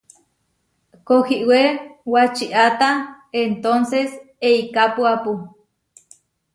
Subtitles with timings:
[1.07, 1.61] Kohiwé
[2.13, 2.89] wačiáta
[3.41, 4.09] entónses
[4.47, 5.31] eikapuápu.